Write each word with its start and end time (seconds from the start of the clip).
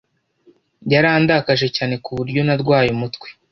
Yarandakaje 0.93 1.67
cyane 1.75 1.95
ku 2.03 2.09
buryo 2.17 2.39
narwaye 2.47 2.89
umutwe. 2.95 3.27